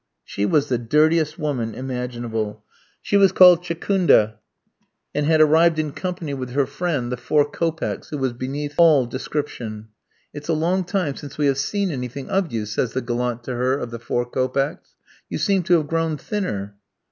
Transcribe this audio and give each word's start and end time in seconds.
She 0.25 0.47
was 0.47 0.67
the 0.67 0.79
dirtiest 0.79 1.37
woman 1.37 1.75
imaginable. 1.75 2.63
She 3.03 3.17
was 3.17 3.31
called 3.31 3.61
Tchekunda, 3.61 4.39
and 5.13 5.27
had 5.27 5.41
arrived 5.41 5.77
in 5.77 5.91
company 5.91 6.33
with 6.33 6.53
her 6.53 6.65
friend, 6.65 7.11
the 7.11 7.17
"four 7.17 7.45
kopecks," 7.45 8.09
who 8.09 8.17
was 8.17 8.33
beneath 8.33 8.73
all 8.79 9.05
description. 9.05 9.89
"It's 10.33 10.49
a 10.49 10.53
long 10.53 10.85
time 10.85 11.15
since 11.17 11.37
we 11.37 11.45
have 11.45 11.59
seen 11.59 11.91
anything 11.91 12.31
of 12.31 12.51
you," 12.51 12.65
says 12.65 12.93
the 12.93 13.01
gallant 13.01 13.43
to 13.43 13.51
her 13.53 13.73
of 13.77 13.91
the 13.91 13.99
four 13.99 14.25
kopecks; 14.25 14.95
"you 15.29 15.37
seem 15.37 15.61
to 15.65 15.75
have 15.77 15.87
grown 15.87 16.17
thinner." 16.17 16.77